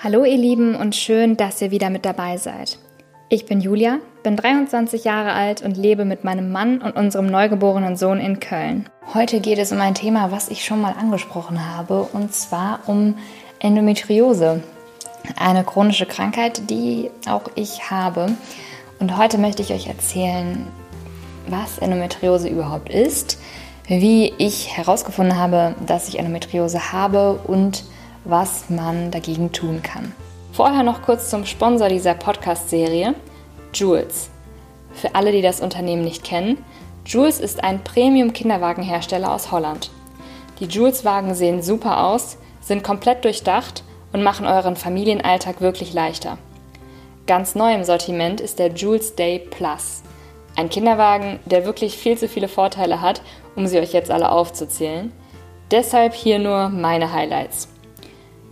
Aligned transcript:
Hallo 0.00 0.22
ihr 0.22 0.36
Lieben 0.36 0.76
und 0.76 0.94
schön, 0.94 1.36
dass 1.36 1.60
ihr 1.60 1.72
wieder 1.72 1.90
mit 1.90 2.04
dabei 2.04 2.36
seid. 2.36 2.78
Ich 3.28 3.46
bin 3.46 3.60
Julia, 3.60 3.98
bin 4.22 4.36
23 4.36 5.02
Jahre 5.02 5.32
alt 5.32 5.60
und 5.62 5.76
lebe 5.76 6.04
mit 6.04 6.22
meinem 6.22 6.52
Mann 6.52 6.80
und 6.80 6.94
unserem 6.94 7.26
neugeborenen 7.26 7.96
Sohn 7.96 8.20
in 8.20 8.38
Köln. 8.38 8.88
Heute 9.12 9.40
geht 9.40 9.58
es 9.58 9.72
um 9.72 9.80
ein 9.80 9.96
Thema, 9.96 10.30
was 10.30 10.50
ich 10.50 10.64
schon 10.64 10.80
mal 10.80 10.94
angesprochen 10.96 11.74
habe, 11.74 12.02
und 12.12 12.32
zwar 12.32 12.82
um 12.86 13.16
Endometriose. 13.58 14.62
Eine 15.36 15.64
chronische 15.64 16.06
Krankheit, 16.06 16.70
die 16.70 17.10
auch 17.28 17.50
ich 17.56 17.90
habe. 17.90 18.36
Und 19.00 19.16
heute 19.16 19.36
möchte 19.36 19.62
ich 19.62 19.72
euch 19.72 19.88
erzählen, 19.88 20.68
was 21.48 21.78
Endometriose 21.78 22.48
überhaupt 22.48 22.88
ist, 22.88 23.40
wie 23.88 24.32
ich 24.38 24.76
herausgefunden 24.76 25.36
habe, 25.36 25.74
dass 25.84 26.08
ich 26.08 26.20
Endometriose 26.20 26.92
habe 26.92 27.40
und 27.48 27.82
was 28.28 28.68
man 28.70 29.10
dagegen 29.10 29.50
tun 29.52 29.82
kann. 29.82 30.14
Vorher 30.52 30.82
noch 30.82 31.02
kurz 31.02 31.30
zum 31.30 31.46
Sponsor 31.46 31.88
dieser 31.88 32.14
Podcast-Serie, 32.14 33.14
Jules. 33.72 34.30
Für 34.92 35.14
alle, 35.14 35.32
die 35.32 35.42
das 35.42 35.60
Unternehmen 35.60 36.02
nicht 36.02 36.24
kennen, 36.24 36.64
Jules 37.06 37.40
ist 37.40 37.64
ein 37.64 37.82
Premium-Kinderwagenhersteller 37.82 39.32
aus 39.32 39.50
Holland. 39.50 39.90
Die 40.60 40.66
Jules-Wagen 40.66 41.34
sehen 41.34 41.62
super 41.62 42.04
aus, 42.04 42.36
sind 42.60 42.84
komplett 42.84 43.24
durchdacht 43.24 43.82
und 44.12 44.22
machen 44.22 44.46
euren 44.46 44.76
Familienalltag 44.76 45.60
wirklich 45.60 45.94
leichter. 45.94 46.36
Ganz 47.26 47.54
neu 47.54 47.72
im 47.74 47.84
Sortiment 47.84 48.40
ist 48.40 48.58
der 48.58 48.72
Jules 48.72 49.14
Day 49.14 49.38
Plus. 49.38 50.02
Ein 50.56 50.68
Kinderwagen, 50.68 51.38
der 51.46 51.64
wirklich 51.64 51.96
viel 51.96 52.18
zu 52.18 52.28
viele 52.28 52.48
Vorteile 52.48 53.00
hat, 53.00 53.22
um 53.54 53.66
sie 53.66 53.78
euch 53.78 53.92
jetzt 53.92 54.10
alle 54.10 54.32
aufzuzählen. 54.32 55.12
Deshalb 55.70 56.14
hier 56.14 56.38
nur 56.38 56.68
meine 56.68 57.12
Highlights. 57.12 57.68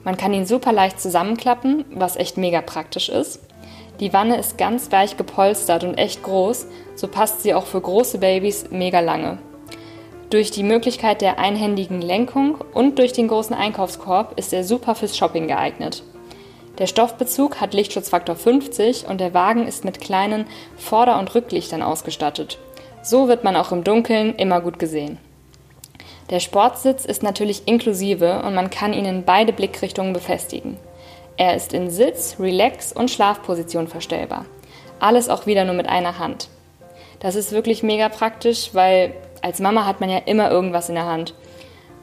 Man 0.06 0.16
kann 0.16 0.32
ihn 0.32 0.46
super 0.46 0.72
leicht 0.72 1.00
zusammenklappen, 1.00 1.84
was 1.90 2.14
echt 2.14 2.36
mega 2.36 2.60
praktisch 2.60 3.08
ist. 3.08 3.40
Die 3.98 4.12
Wanne 4.12 4.36
ist 4.36 4.56
ganz 4.56 4.92
weich 4.92 5.16
gepolstert 5.16 5.82
und 5.82 5.98
echt 5.98 6.22
groß, 6.22 6.68
so 6.94 7.08
passt 7.08 7.42
sie 7.42 7.54
auch 7.54 7.66
für 7.66 7.80
große 7.80 8.18
Babys 8.18 8.66
mega 8.70 9.00
lange. 9.00 9.38
Durch 10.30 10.52
die 10.52 10.62
Möglichkeit 10.62 11.22
der 11.22 11.40
einhändigen 11.40 12.00
Lenkung 12.00 12.56
und 12.72 13.00
durch 13.00 13.14
den 13.14 13.26
großen 13.26 13.56
Einkaufskorb 13.56 14.38
ist 14.38 14.52
er 14.52 14.62
super 14.62 14.94
fürs 14.94 15.16
Shopping 15.16 15.48
geeignet. 15.48 16.04
Der 16.78 16.86
Stoffbezug 16.86 17.60
hat 17.60 17.74
Lichtschutzfaktor 17.74 18.36
50 18.36 19.08
und 19.08 19.20
der 19.20 19.34
Wagen 19.34 19.66
ist 19.66 19.84
mit 19.84 20.00
kleinen 20.00 20.44
Vorder- 20.76 21.18
und 21.18 21.34
Rücklichtern 21.34 21.82
ausgestattet. 21.82 22.58
So 23.02 23.26
wird 23.26 23.42
man 23.42 23.56
auch 23.56 23.72
im 23.72 23.82
Dunkeln 23.82 24.36
immer 24.36 24.60
gut 24.60 24.78
gesehen. 24.78 25.18
Der 26.30 26.40
Sportsitz 26.40 27.04
ist 27.04 27.22
natürlich 27.22 27.68
inklusive 27.68 28.42
und 28.42 28.54
man 28.54 28.70
kann 28.70 28.92
ihn 28.92 29.04
in 29.04 29.24
beide 29.24 29.52
Blickrichtungen 29.52 30.12
befestigen. 30.12 30.76
Er 31.36 31.54
ist 31.54 31.72
in 31.72 31.90
Sitz, 31.90 32.36
Relax 32.40 32.92
und 32.92 33.10
Schlafposition 33.10 33.86
verstellbar. 33.86 34.46
Alles 34.98 35.28
auch 35.28 35.46
wieder 35.46 35.64
nur 35.64 35.74
mit 35.74 35.88
einer 35.88 36.18
Hand. 36.18 36.48
Das 37.20 37.34
ist 37.34 37.52
wirklich 37.52 37.82
mega 37.82 38.08
praktisch, 38.08 38.70
weil 38.72 39.14
als 39.42 39.60
Mama 39.60 39.86
hat 39.86 40.00
man 40.00 40.10
ja 40.10 40.18
immer 40.18 40.50
irgendwas 40.50 40.88
in 40.88 40.96
der 40.96 41.06
Hand. 41.06 41.34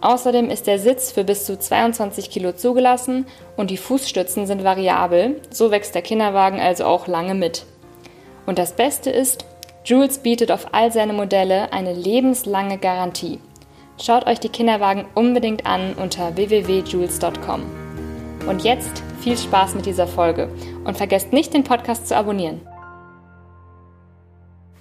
Außerdem 0.01 0.49
ist 0.49 0.67
der 0.67 0.79
Sitz 0.79 1.11
für 1.11 1.23
bis 1.23 1.45
zu 1.45 1.57
22 1.57 2.29
Kilo 2.29 2.51
zugelassen 2.51 3.25
und 3.57 3.71
die 3.71 3.77
Fußstützen 3.77 4.45
sind 4.45 4.63
variabel, 4.63 5.41
so 5.49 5.71
wächst 5.71 5.95
der 5.95 6.01
Kinderwagen 6.01 6.59
also 6.59 6.85
auch 6.85 7.07
lange 7.07 7.35
mit. 7.35 7.65
Und 8.45 8.59
das 8.59 8.73
Beste 8.73 9.09
ist, 9.09 9.45
Jules 9.85 10.19
bietet 10.19 10.51
auf 10.51 10.73
all 10.73 10.91
seine 10.91 11.13
Modelle 11.13 11.71
eine 11.73 11.93
lebenslange 11.93 12.77
Garantie. 12.77 13.39
Schaut 14.05 14.27
euch 14.27 14.41
die 14.41 14.49
Kinderwagen 14.49 15.05
unbedingt 15.15 15.65
an 15.65 15.93
unter 15.93 16.35
www.jules.com. 16.35 17.63
Und 18.45 18.65
jetzt 18.65 19.01
viel 19.21 19.37
Spaß 19.37 19.75
mit 19.75 19.85
dieser 19.85 20.07
Folge 20.07 20.49
und 20.83 20.97
vergesst 20.97 21.31
nicht, 21.31 21.53
den 21.53 21.63
Podcast 21.63 22.09
zu 22.09 22.17
abonnieren. 22.17 22.59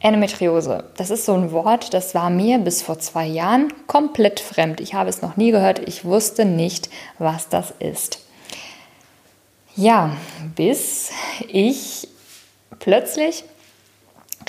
Endometriose, 0.01 0.91
das 0.97 1.11
ist 1.11 1.25
so 1.25 1.35
ein 1.35 1.53
Wort, 1.53 1.95
das 1.95 2.17
war 2.17 2.31
mir 2.31 2.59
bis 2.59 2.83
vor 2.83 2.99
zwei 2.99 3.25
Jahren 3.25 3.73
komplett 3.87 4.41
fremd. 4.41 4.81
Ich 4.81 4.95
habe 4.95 5.09
es 5.09 5.23
noch 5.23 5.37
nie 5.37 5.53
gehört, 5.53 5.79
ich 5.87 6.05
wusste 6.05 6.45
nicht, 6.45 6.91
was 7.21 7.49
das 7.49 7.73
ist. 7.79 8.27
Ja, 9.77 10.17
bis 10.57 11.13
ich 11.47 12.09
plötzlich 12.81 13.45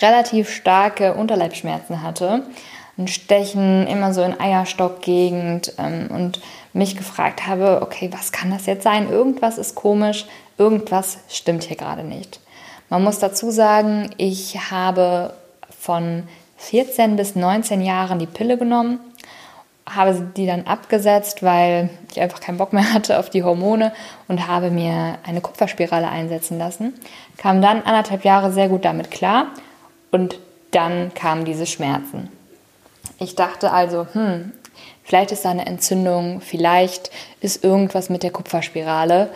relativ 0.02 0.50
starke 0.50 1.14
Unterleibschmerzen 1.14 2.02
hatte 2.02 2.42
ein 2.98 3.08
Stechen 3.08 3.88
immer 3.88 4.14
so 4.14 4.22
in 4.22 4.40
Eierstockgegend 4.40 5.74
ähm, 5.78 6.09
und 6.09 6.42
mich 6.74 6.96
gefragt 6.96 7.48
habe, 7.48 7.81
okay, 7.81 8.09
was 8.12 8.31
kann 8.31 8.52
das 8.52 8.66
jetzt 8.66 8.84
sein? 8.84 9.09
Irgendwas 9.09 9.58
ist 9.58 9.76
komisch, 9.76 10.26
irgendwas 10.58 11.18
stimmt 11.30 11.64
hier 11.64 11.78
gerade 11.78 12.04
nicht. 12.04 12.40
Man 12.90 13.04
muss 13.04 13.20
dazu 13.20 13.50
sagen, 13.50 14.12
ich 14.18 14.70
habe 14.72 15.34
von 15.80 16.24
14 16.58 17.16
bis 17.16 17.36
19 17.36 17.81
Jahren 17.81 18.20
die 18.20 18.28
Pille 18.28 18.58
genommen, 18.58 19.00
habe 19.90 20.31
die 20.38 20.46
dann 20.46 20.66
abgesetzt, 20.66 21.44
weil 21.44 21.90
ich 22.12 22.22
einfach 22.22 22.40
keinen 22.40 22.58
Bock 22.58 22.74
mehr 22.74 22.94
hatte 22.94 23.20
auf 23.20 23.30
die 23.30 23.44
Hormone 23.44 23.92
und 24.28 24.48
habe 24.48 24.70
mir 24.70 25.18
eine 25.25 25.42
Kupferspirale 25.42 26.08
einsetzen 26.08 26.60
lassen. 26.60 26.94
Kam 27.38 27.62
dann 27.62 27.81
anderthalb 27.81 28.24
Jahre 28.24 28.52
sehr 28.52 28.70
gut 28.70 28.86
damit 28.86 29.10
klar 29.10 29.48
und 30.12 30.38
dann 30.72 31.14
kamen 31.14 31.46
diese 31.46 31.66
Schmerzen. 31.66 32.30
Ich 33.19 33.36
dachte 33.36 33.72
also, 33.72 34.08
hm, 34.14 34.52
vielleicht 35.03 35.31
ist 35.31 35.46
da 35.46 35.52
eine 35.52 35.66
Entzündung, 35.66 36.41
vielleicht 36.41 37.12
ist 37.41 37.64
irgendwas 37.64 38.09
mit 38.09 38.24
der 38.24 38.31
Kupferspirale. 38.31 39.30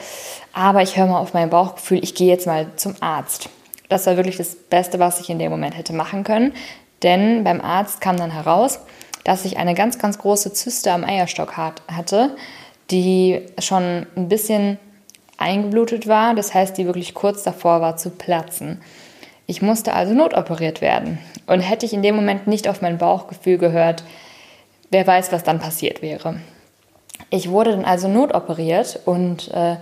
Aber 0.53 0.81
ich 0.81 0.97
höre 0.97 1.07
mal 1.07 1.19
auf 1.19 1.33
mein 1.33 1.49
Bauchgefühl, 1.49 2.03
ich 2.03 2.15
gehe 2.15 2.27
jetzt 2.27 2.47
mal 2.47 2.67
zum 2.75 2.95
Arzt. 2.99 3.49
Das 3.89 4.05
war 4.05 4.17
wirklich 4.17 4.37
das 4.37 4.55
Beste, 4.55 4.99
was 4.99 5.19
ich 5.19 5.29
in 5.29 5.39
dem 5.39 5.51
Moment 5.51 5.77
hätte 5.77 5.93
machen 5.93 6.23
können. 6.23 6.53
Denn 7.03 7.43
beim 7.43 7.61
Arzt 7.61 8.01
kam 8.01 8.17
dann 8.17 8.31
heraus, 8.31 8.79
dass 9.23 9.45
ich 9.45 9.57
eine 9.57 9.75
ganz, 9.75 9.99
ganz 9.99 10.17
große 10.17 10.53
Zyste 10.53 10.91
am 10.91 11.03
Eierstock 11.03 11.57
hatte, 11.57 12.35
die 12.91 13.41
schon 13.59 14.07
ein 14.15 14.29
bisschen 14.29 14.79
eingeblutet 15.37 16.07
war. 16.07 16.33
Das 16.33 16.53
heißt, 16.53 16.77
die 16.77 16.85
wirklich 16.85 17.13
kurz 17.13 17.43
davor 17.43 17.81
war 17.81 17.97
zu 17.97 18.09
platzen. 18.09 18.81
Ich 19.47 19.61
musste 19.61 19.93
also 19.93 20.13
notoperiert 20.13 20.81
werden. 20.81 21.19
Und 21.47 21.61
hätte 21.61 21.85
ich 21.85 21.93
in 21.93 22.03
dem 22.03 22.15
Moment 22.15 22.47
nicht 22.47 22.67
auf 22.67 22.81
mein 22.81 22.97
Bauchgefühl 22.97 23.57
gehört, 23.57 24.03
wer 24.91 25.07
weiß, 25.07 25.31
was 25.31 25.43
dann 25.43 25.59
passiert 25.59 26.01
wäre. 26.01 26.41
Ich 27.29 27.49
wurde 27.49 27.71
dann 27.71 27.85
also 27.85 28.07
notoperiert 28.09 28.99
und 29.05 29.49
äh, 29.53 29.77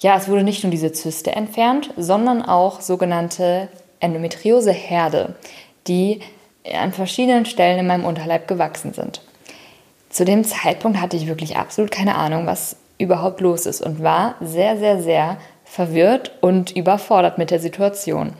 ja, 0.00 0.16
es 0.16 0.28
wurde 0.28 0.42
nicht 0.42 0.64
nur 0.64 0.70
diese 0.70 0.92
Zyste 0.92 1.32
entfernt, 1.32 1.90
sondern 1.96 2.42
auch 2.42 2.80
sogenannte 2.80 3.68
Endometrioseherde, 4.00 5.36
die 5.86 6.20
an 6.74 6.92
verschiedenen 6.92 7.44
Stellen 7.44 7.78
in 7.78 7.86
meinem 7.86 8.04
Unterleib 8.04 8.48
gewachsen 8.48 8.94
sind. 8.94 9.20
Zu 10.10 10.24
dem 10.24 10.44
Zeitpunkt 10.44 11.00
hatte 11.00 11.16
ich 11.16 11.26
wirklich 11.26 11.56
absolut 11.56 11.90
keine 11.90 12.16
Ahnung, 12.16 12.46
was 12.46 12.76
überhaupt 12.98 13.40
los 13.40 13.66
ist 13.66 13.80
und 13.80 14.02
war 14.02 14.36
sehr, 14.40 14.76
sehr, 14.78 15.02
sehr 15.02 15.36
verwirrt 15.64 16.32
und 16.40 16.74
überfordert 16.76 17.38
mit 17.38 17.50
der 17.50 17.60
Situation. 17.60 18.32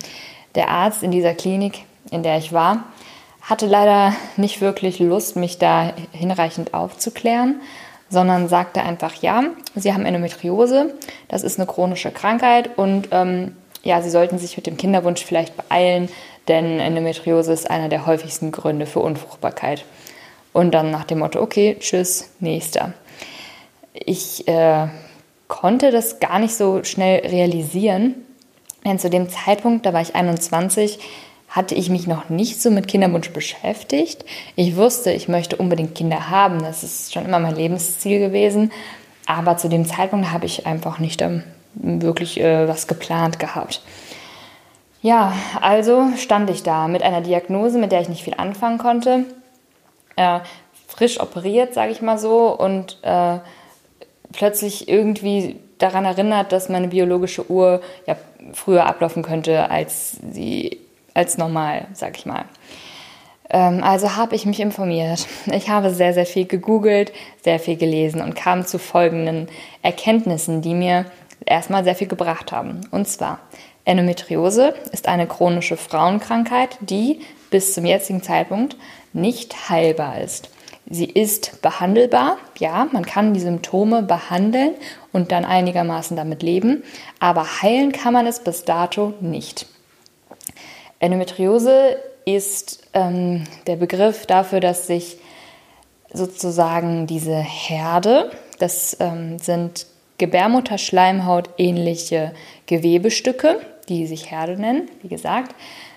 Der 0.54 0.68
Arzt 0.68 1.02
in 1.02 1.10
dieser 1.10 1.34
Klinik, 1.34 1.84
in 2.10 2.22
der 2.22 2.38
ich 2.38 2.52
war, 2.52 2.84
hatte 3.42 3.66
leider 3.66 4.14
nicht 4.36 4.60
wirklich 4.60 4.98
Lust, 4.98 5.36
mich 5.36 5.58
da 5.58 5.92
hinreichend 6.12 6.74
aufzuklären, 6.74 7.60
sondern 8.08 8.48
sagte 8.48 8.82
einfach, 8.82 9.14
ja, 9.16 9.42
Sie 9.74 9.92
haben 9.92 10.04
Endometriose, 10.04 10.94
das 11.28 11.42
ist 11.42 11.58
eine 11.58 11.66
chronische 11.66 12.10
Krankheit 12.10 12.76
und 12.76 13.08
ähm, 13.10 13.56
ja, 13.82 14.00
Sie 14.02 14.10
sollten 14.10 14.38
sich 14.38 14.56
mit 14.56 14.66
dem 14.66 14.76
Kinderwunsch 14.76 15.24
vielleicht 15.24 15.56
beeilen, 15.56 16.08
denn 16.48 16.78
Endometriose 16.78 17.52
ist 17.52 17.70
einer 17.70 17.88
der 17.88 18.06
häufigsten 18.06 18.52
Gründe 18.52 18.86
für 18.86 19.00
Unfruchtbarkeit. 19.00 19.84
Und 20.52 20.72
dann 20.72 20.90
nach 20.90 21.04
dem 21.04 21.20
Motto, 21.20 21.40
okay, 21.40 21.76
tschüss, 21.80 22.30
nächster. 22.38 22.92
Ich 23.94 24.46
äh, 24.46 24.88
konnte 25.48 25.90
das 25.90 26.20
gar 26.20 26.38
nicht 26.38 26.54
so 26.54 26.84
schnell 26.84 27.26
realisieren, 27.26 28.14
denn 28.84 28.98
zu 28.98 29.10
dem 29.10 29.28
Zeitpunkt, 29.28 29.86
da 29.86 29.92
war 29.92 30.00
ich 30.00 30.14
21, 30.14 30.98
hatte 31.48 31.74
ich 31.74 31.90
mich 31.90 32.06
noch 32.06 32.30
nicht 32.30 32.62
so 32.62 32.70
mit 32.70 32.88
Kinderwunsch 32.88 33.30
beschäftigt. 33.30 34.24
Ich 34.56 34.76
wusste, 34.76 35.12
ich 35.12 35.28
möchte 35.28 35.56
unbedingt 35.56 35.94
Kinder 35.94 36.30
haben. 36.30 36.60
Das 36.60 36.82
ist 36.82 37.12
schon 37.12 37.26
immer 37.26 37.38
mein 37.38 37.54
Lebensziel 37.54 38.18
gewesen. 38.18 38.72
Aber 39.26 39.56
zu 39.56 39.68
dem 39.68 39.84
Zeitpunkt 39.84 40.32
habe 40.32 40.46
ich 40.46 40.66
einfach 40.66 40.98
nicht 40.98 41.20
ähm, 41.20 41.44
wirklich 41.74 42.40
äh, 42.40 42.66
was 42.66 42.86
geplant 42.86 43.38
gehabt. 43.38 43.82
Ja, 45.02 45.34
also 45.60 46.08
stand 46.16 46.48
ich 46.48 46.62
da 46.62 46.88
mit 46.88 47.02
einer 47.02 47.20
Diagnose, 47.20 47.78
mit 47.78 47.92
der 47.92 48.00
ich 48.00 48.08
nicht 48.08 48.22
viel 48.22 48.34
anfangen 48.34 48.78
konnte. 48.78 49.24
Äh, 50.16 50.40
frisch 50.88 51.20
operiert, 51.20 51.74
sage 51.74 51.92
ich 51.92 52.02
mal 52.02 52.18
so, 52.18 52.56
und 52.56 52.98
äh, 53.02 53.38
plötzlich 54.32 54.88
irgendwie 54.88 55.56
daran 55.82 56.04
erinnert, 56.04 56.52
dass 56.52 56.68
meine 56.68 56.88
biologische 56.88 57.50
Uhr 57.50 57.80
ja 58.06 58.16
früher 58.52 58.86
ablaufen 58.86 59.22
könnte 59.22 59.70
als 59.70 60.16
sie 60.32 60.78
als 61.14 61.38
normal, 61.38 61.86
sag 61.92 62.16
ich 62.16 62.26
mal. 62.26 62.44
Ähm, 63.50 63.82
also 63.82 64.16
habe 64.16 64.34
ich 64.34 64.46
mich 64.46 64.60
informiert. 64.60 65.26
Ich 65.52 65.68
habe 65.68 65.90
sehr, 65.90 66.14
sehr 66.14 66.26
viel 66.26 66.46
gegoogelt, 66.46 67.12
sehr 67.42 67.58
viel 67.58 67.76
gelesen 67.76 68.20
und 68.20 68.34
kam 68.34 68.66
zu 68.66 68.78
folgenden 68.78 69.48
Erkenntnissen, 69.82 70.62
die 70.62 70.74
mir 70.74 71.06
erstmal 71.44 71.84
sehr 71.84 71.94
viel 71.94 72.08
gebracht 72.08 72.52
haben. 72.52 72.80
Und 72.90 73.08
zwar, 73.08 73.40
Endometriose 73.84 74.74
ist 74.92 75.08
eine 75.08 75.26
chronische 75.26 75.76
Frauenkrankheit, 75.76 76.78
die 76.80 77.20
bis 77.50 77.74
zum 77.74 77.84
jetzigen 77.84 78.22
Zeitpunkt 78.22 78.76
nicht 79.12 79.68
heilbar 79.68 80.20
ist. 80.20 80.50
Sie 80.90 81.04
ist 81.06 81.62
behandelbar, 81.62 82.38
ja, 82.58 82.88
man 82.92 83.06
kann 83.06 83.34
die 83.34 83.40
Symptome 83.40 84.02
behandeln 84.02 84.74
und 85.12 85.32
dann 85.32 85.44
einigermaßen 85.44 86.16
damit 86.16 86.42
leben, 86.42 86.82
aber 87.20 87.62
heilen 87.62 87.92
kann 87.92 88.12
man 88.12 88.26
es 88.26 88.40
bis 88.40 88.64
dato 88.64 89.14
nicht. 89.20 89.66
Endometriose 90.98 91.96
ist 92.24 92.82
ähm, 92.94 93.44
der 93.66 93.76
Begriff 93.76 94.26
dafür, 94.26 94.60
dass 94.60 94.86
sich 94.86 95.18
sozusagen 96.12 97.06
diese 97.06 97.36
Herde, 97.36 98.30
das 98.58 98.96
ähm, 99.00 99.38
sind 99.38 99.86
Gebärmutterschleimhaut 100.18 101.50
ähnliche 101.58 102.32
Gewebestücke, 102.66 103.60
die 103.88 104.06
sich 104.06 104.30
Herde 104.30 104.60
nennen, 104.60 104.88
wie 105.02 105.08
gesagt, 105.08 105.54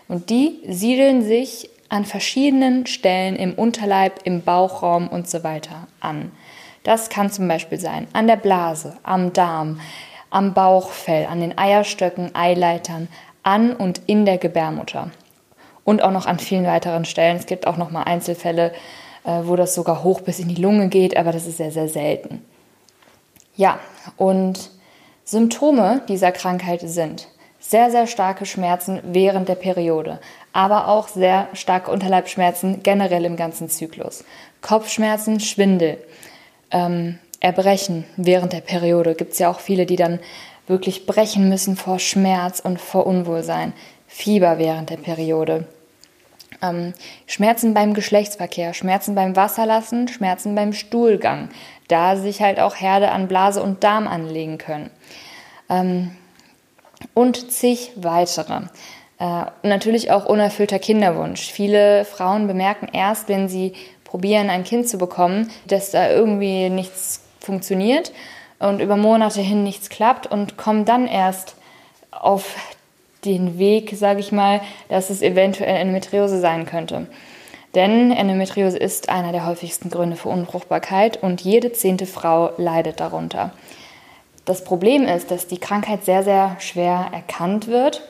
und 0.08 0.30
die 0.30 0.60
siedeln 0.68 1.24
sich 1.24 1.70
an 1.90 2.06
verschiedenen 2.06 2.86
Stellen 2.86 3.36
im 3.36 3.54
Unterleib, 3.54 4.22
im 4.24 4.42
Bauchraum 4.42 5.08
und 5.08 5.30
so 5.30 5.44
weiter 5.44 5.88
an. 6.00 6.32
Das 6.84 7.10
kann 7.10 7.32
zum 7.32 7.48
Beispiel 7.48 7.80
sein 7.80 8.08
an 8.14 8.28
der 8.28 8.36
Blase, 8.36 8.98
am 9.04 9.34
Darm, 9.34 9.80
am 10.30 10.54
Bauchfell, 10.54 11.26
an 11.26 11.40
den 11.40 11.58
Eierstöcken, 11.58 12.36
Eileitern, 12.36 13.08
an 13.44 13.74
und 13.74 14.02
in 14.08 14.26
der 14.26 14.38
Gebärmutter. 14.38 15.12
Und 15.84 16.02
auch 16.02 16.12
noch 16.12 16.26
an 16.26 16.40
vielen 16.40 16.66
weiteren 16.66 17.06
Stellen. 17.06 17.38
Es 17.38 17.46
gibt 17.46 17.68
auch 17.68 17.78
noch 17.78 17.92
mal 17.92 18.04
Einzelfälle, 18.04 18.74
äh, 19.24 19.42
wo 19.44 19.56
das 19.56 19.76
sogar 19.76 20.04
hoch 20.04 20.22
bis 20.22 20.40
in 20.40 20.48
die 20.48 20.62
Lunge 20.62 20.90
geht, 20.90 21.16
aber 21.16 21.32
das 21.32 21.46
ist 21.46 21.58
sehr, 21.58 21.72
sehr 21.72 21.90
selten. 21.90 22.44
Ja, 23.56 23.80
und 24.18 24.72
Symptome 25.24 26.02
dieser 26.08 26.32
Krankheit 26.32 26.82
sind 26.82 27.28
sehr, 27.68 27.90
sehr 27.90 28.06
starke 28.06 28.46
Schmerzen 28.46 29.00
während 29.04 29.50
der 29.50 29.56
Periode, 29.56 30.20
aber 30.54 30.88
auch 30.88 31.08
sehr 31.08 31.48
starke 31.54 31.90
Unterleibschmerzen 31.90 32.84
generell 32.84 33.26
im 33.26 33.38
ganzen 33.38 33.70
Zyklus. 33.70 34.24
Kopfschmerzen, 34.62 35.40
Schwindel, 35.40 35.98
ähm, 36.70 37.18
Erbrechen 37.40 38.06
während 38.18 38.54
der 38.54 38.62
Periode. 38.62 39.16
Gibt 39.16 39.34
es 39.34 39.40
ja 39.40 39.50
auch 39.50 39.60
viele, 39.60 39.88
die 39.88 39.96
dann 39.96 40.20
wirklich 40.68 41.08
brechen 41.08 41.50
müssen 41.50 41.76
vor 41.76 41.98
Schmerz 41.98 42.60
und 42.60 42.80
vor 42.80 43.08
Unwohlsein. 43.08 43.74
Fieber 44.08 44.60
während 44.60 44.92
der 44.92 44.98
Periode. 44.98 45.66
Ähm, 46.62 46.94
Schmerzen 47.26 47.74
beim 47.74 47.96
Geschlechtsverkehr, 47.96 48.74
Schmerzen 48.74 49.16
beim 49.16 49.36
Wasserlassen, 49.36 50.08
Schmerzen 50.08 50.54
beim 50.56 50.72
Stuhlgang, 50.72 51.50
da 51.88 52.16
sich 52.16 52.42
halt 52.42 52.60
auch 52.60 52.76
Herde 52.76 53.12
an 53.12 53.28
Blase 53.28 53.62
und 53.62 53.84
Darm 53.84 54.08
anlegen 54.08 54.58
können. 54.58 54.90
Ähm, 55.70 56.12
und 57.14 57.52
zig 57.52 57.92
weitere. 57.96 58.62
Äh, 59.20 59.46
natürlich 59.64 60.12
auch 60.12 60.26
unerfüllter 60.26 60.80
Kinderwunsch. 60.80 61.52
Viele 61.52 62.06
Frauen 62.06 62.48
bemerken 62.48 62.90
erst, 62.92 63.30
wenn 63.30 63.48
sie 63.48 63.74
probieren, 64.04 64.50
ein 64.50 64.64
Kind 64.64 64.88
zu 64.90 64.98
bekommen, 64.98 65.50
dass 65.68 65.92
da 65.92 66.10
irgendwie 66.10 66.70
nichts 66.70 67.22
funktioniert 67.40 68.12
und 68.60 68.82
über 68.82 68.98
Monate 68.98 69.42
hin 69.42 69.64
nichts 69.64 69.90
klappt 69.90 70.28
und 70.28 70.58
kommen 70.58 70.86
dann 70.86 71.08
erst 71.08 71.56
auf 72.12 72.56
den 73.26 73.58
Weg, 73.58 73.94
sage 73.96 74.20
ich 74.20 74.32
mal, 74.32 74.62
dass 74.90 75.10
es 75.10 75.22
eventuell 75.22 75.78
Endometriose 75.78 76.40
sein 76.40 76.66
könnte. 76.66 77.08
Denn 77.74 78.12
Endometriose 78.12 78.78
ist 78.78 79.10
einer 79.10 79.32
der 79.32 79.46
häufigsten 79.46 79.90
Gründe 79.90 80.16
für 80.16 80.30
Unfruchtbarkeit 80.30 81.22
und 81.22 81.42
jede 81.42 81.74
zehnte 81.74 82.06
Frau 82.06 82.52
leidet 82.58 83.00
darunter. 83.02 83.52
Das 84.46 84.64
Problem 84.64 85.06
ist, 85.06 85.32
dass 85.32 85.48
die 85.48 85.58
Krankheit 85.58 86.06
sehr, 86.06 86.24
sehr 86.24 86.56
schwer 86.60 87.10
erkannt 87.12 87.68
wird, 87.68 88.04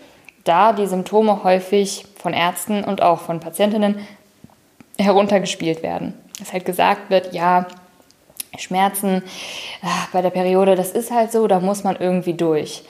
da 0.43 0.73
die 0.73 0.85
Symptome 0.85 1.43
häufig 1.43 2.05
von 2.17 2.33
Ärzten 2.33 2.83
und 2.83 3.01
auch 3.01 3.21
von 3.21 3.39
Patientinnen 3.39 4.05
heruntergespielt 4.97 5.81
werden. 5.81 6.13
Es 6.41 6.51
halt 6.51 6.65
gesagt 6.65 7.09
wird, 7.09 7.33
ja, 7.33 7.67
Schmerzen 8.57 9.23
äh, 9.81 9.87
bei 10.11 10.21
der 10.21 10.29
Periode, 10.29 10.75
das 10.75 10.91
ist 10.91 11.11
halt 11.11 11.31
so, 11.31 11.47
da 11.47 11.59
muss 11.59 11.83
man 11.83 11.95
irgendwie 11.97 12.33
durch. 12.33 12.83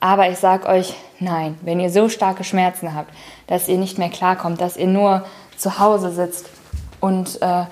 Aber 0.00 0.28
ich 0.30 0.38
sage 0.38 0.66
euch, 0.68 0.94
nein, 1.20 1.58
wenn 1.62 1.80
ihr 1.80 1.90
so 1.90 2.08
starke 2.08 2.44
Schmerzen 2.44 2.94
habt, 2.94 3.12
dass 3.46 3.68
ihr 3.68 3.78
nicht 3.78 3.98
mehr 3.98 4.08
klarkommt, 4.08 4.60
dass 4.60 4.76
ihr 4.76 4.86
nur 4.86 5.24
zu 5.56 5.78
Hause 5.78 6.10
sitzt 6.10 6.48
und 7.00 7.40
äh, 7.40 7.64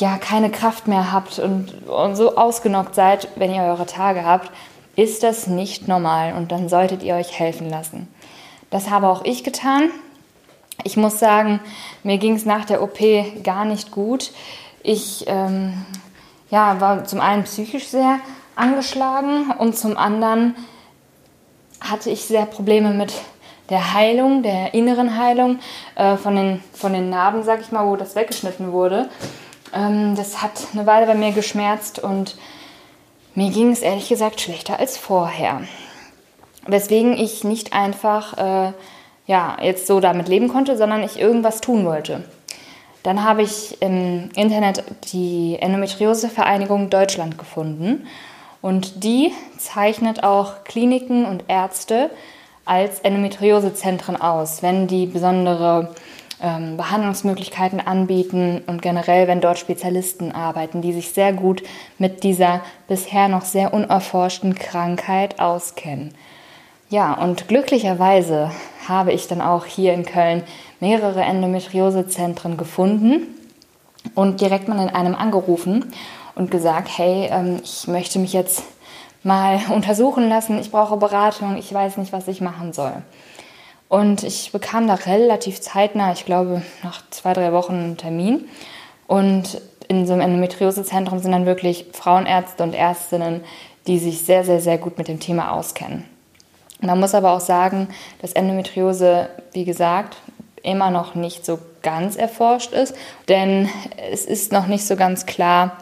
ja 0.00 0.16
keine 0.18 0.50
Kraft 0.50 0.88
mehr 0.88 1.12
habt 1.12 1.38
und, 1.38 1.86
und 1.88 2.16
so 2.16 2.36
ausgenockt 2.36 2.94
seid, 2.94 3.28
wenn 3.36 3.54
ihr 3.54 3.62
eure 3.62 3.86
Tage 3.86 4.24
habt, 4.24 4.50
ist 4.96 5.22
das 5.22 5.46
nicht 5.46 5.88
normal 5.88 6.34
und 6.34 6.52
dann 6.52 6.68
solltet 6.68 7.02
ihr 7.02 7.14
euch 7.14 7.38
helfen 7.38 7.70
lassen. 7.70 8.08
Das 8.70 8.90
habe 8.90 9.08
auch 9.08 9.24
ich 9.24 9.44
getan. 9.44 9.90
Ich 10.84 10.96
muss 10.96 11.18
sagen, 11.18 11.60
mir 12.02 12.18
ging 12.18 12.34
es 12.34 12.46
nach 12.46 12.64
der 12.64 12.82
OP 12.82 12.98
gar 13.42 13.64
nicht 13.64 13.90
gut. 13.90 14.32
Ich 14.82 15.24
ähm, 15.26 15.84
ja, 16.50 16.80
war 16.80 17.04
zum 17.04 17.20
einen 17.20 17.44
psychisch 17.44 17.88
sehr 17.88 18.18
angeschlagen 18.56 19.52
und 19.58 19.76
zum 19.76 19.96
anderen 19.96 20.54
hatte 21.80 22.10
ich 22.10 22.24
sehr 22.24 22.46
Probleme 22.46 22.90
mit 22.90 23.12
der 23.70 23.94
Heilung, 23.94 24.42
der 24.42 24.74
inneren 24.74 25.16
Heilung 25.16 25.60
äh, 25.94 26.16
von, 26.16 26.34
den, 26.34 26.62
von 26.74 26.92
den 26.92 27.08
Narben, 27.08 27.42
sag 27.44 27.60
ich 27.60 27.72
mal, 27.72 27.86
wo 27.86 27.96
das 27.96 28.16
weggeschnitten 28.16 28.72
wurde. 28.72 29.08
Ähm, 29.74 30.16
das 30.16 30.42
hat 30.42 30.68
eine 30.72 30.86
Weile 30.86 31.06
bei 31.06 31.14
mir 31.14 31.32
geschmerzt 31.32 31.98
und 31.98 32.36
mir 33.34 33.50
ging 33.50 33.70
es 33.70 33.80
ehrlich 33.80 34.08
gesagt 34.08 34.40
schlechter 34.40 34.78
als 34.78 34.96
vorher. 34.96 35.62
Weswegen 36.66 37.16
ich 37.16 37.44
nicht 37.44 37.72
einfach 37.72 38.36
äh, 38.38 38.72
ja, 39.26 39.56
jetzt 39.62 39.86
so 39.86 40.00
damit 40.00 40.28
leben 40.28 40.48
konnte, 40.48 40.76
sondern 40.76 41.02
ich 41.02 41.18
irgendwas 41.18 41.60
tun 41.60 41.84
wollte. 41.84 42.24
Dann 43.02 43.24
habe 43.24 43.42
ich 43.42 43.80
im 43.80 44.30
Internet 44.34 44.84
die 45.12 45.56
Endometriose-Vereinigung 45.60 46.90
Deutschland 46.90 47.38
gefunden 47.38 48.06
und 48.60 49.04
die 49.04 49.32
zeichnet 49.56 50.22
auch 50.22 50.64
Kliniken 50.64 51.24
und 51.24 51.44
Ärzte 51.48 52.10
als 52.66 53.00
Endometriosezentren 53.00 54.20
aus, 54.20 54.62
wenn 54.62 54.86
die 54.86 55.06
besondere 55.06 55.94
ähm, 56.42 56.76
Behandlungsmöglichkeiten 56.76 57.80
anbieten 57.80 58.62
und 58.66 58.82
generell, 58.82 59.28
wenn 59.28 59.40
dort 59.40 59.58
Spezialisten 59.58 60.32
arbeiten, 60.32 60.82
die 60.82 60.92
sich 60.92 61.10
sehr 61.12 61.32
gut 61.32 61.62
mit 61.98 62.22
dieser 62.22 62.60
bisher 62.88 63.28
noch 63.28 63.44
sehr 63.44 63.74
unerforschten 63.74 64.54
Krankheit 64.54 65.40
auskennen. 65.40 66.14
Ja, 66.88 67.14
und 67.14 67.46
glücklicherweise 67.46 68.50
habe 68.88 69.12
ich 69.12 69.28
dann 69.28 69.40
auch 69.40 69.64
hier 69.64 69.92
in 69.92 70.04
Köln 70.04 70.42
mehrere 70.80 71.22
Endometriosezentren 71.22 72.56
gefunden 72.56 73.28
und 74.14 74.40
direkt 74.40 74.68
mal 74.68 74.80
in 74.80 74.88
einem 74.88 75.14
angerufen 75.14 75.92
und 76.34 76.50
gesagt, 76.50 76.88
hey, 76.96 77.28
ähm, 77.30 77.60
ich 77.62 77.86
möchte 77.86 78.18
mich 78.18 78.32
jetzt 78.32 78.62
mal 79.22 79.60
untersuchen 79.74 80.28
lassen, 80.28 80.58
ich 80.58 80.70
brauche 80.70 80.96
Beratung, 80.96 81.56
ich 81.56 81.72
weiß 81.72 81.98
nicht, 81.98 82.12
was 82.12 82.28
ich 82.28 82.40
machen 82.40 82.72
soll. 82.72 82.94
Und 83.90 84.22
ich 84.22 84.52
bekam 84.52 84.86
da 84.86 84.94
relativ 84.94 85.60
zeitnah, 85.60 86.12
ich 86.12 86.24
glaube 86.24 86.62
nach 86.84 87.02
zwei, 87.10 87.32
drei 87.32 87.52
Wochen 87.52 87.74
einen 87.74 87.96
Termin. 87.96 88.48
Und 89.08 89.60
in 89.88 90.06
so 90.06 90.12
einem 90.12 90.22
Endometriosezentrum 90.22 91.18
sind 91.18 91.32
dann 91.32 91.44
wirklich 91.44 91.86
Frauenärzte 91.92 92.62
und 92.62 92.72
Ärztinnen, 92.72 93.42
die 93.88 93.98
sich 93.98 94.20
sehr, 94.20 94.44
sehr, 94.44 94.60
sehr 94.60 94.78
gut 94.78 94.96
mit 94.96 95.08
dem 95.08 95.18
Thema 95.18 95.50
auskennen. 95.50 96.04
Man 96.80 97.00
muss 97.00 97.16
aber 97.16 97.32
auch 97.32 97.40
sagen, 97.40 97.88
dass 98.22 98.32
Endometriose, 98.32 99.28
wie 99.52 99.64
gesagt, 99.64 100.18
immer 100.62 100.92
noch 100.92 101.16
nicht 101.16 101.44
so 101.44 101.58
ganz 101.82 102.14
erforscht 102.14 102.72
ist, 102.72 102.94
denn 103.28 103.68
es 104.12 104.24
ist 104.24 104.52
noch 104.52 104.68
nicht 104.68 104.86
so 104.86 104.94
ganz 104.94 105.26
klar, 105.26 105.78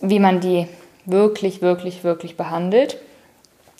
wie 0.00 0.20
man 0.20 0.38
die 0.38 0.68
wirklich, 1.04 1.62
wirklich, 1.62 2.04
wirklich 2.04 2.36
behandelt, 2.36 2.96